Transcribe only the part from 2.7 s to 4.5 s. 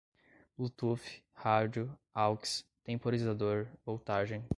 temporarizador, voltagem